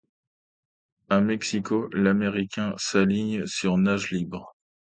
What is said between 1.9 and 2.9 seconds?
l'Américain